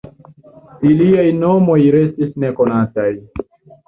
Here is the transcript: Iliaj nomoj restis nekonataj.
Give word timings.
Iliaj 0.91 1.25
nomoj 1.41 1.75
restis 1.97 2.31
nekonataj. 2.45 3.11